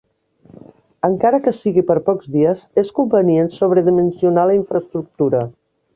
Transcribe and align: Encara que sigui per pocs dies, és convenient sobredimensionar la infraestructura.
Encara 1.07 1.41
que 1.47 1.53
sigui 1.57 1.83
per 1.91 1.97
pocs 2.09 2.31
dies, 2.37 2.63
és 2.85 2.91
convenient 3.01 3.53
sobredimensionar 3.59 4.51
la 4.53 4.57
infraestructura. 4.63 5.45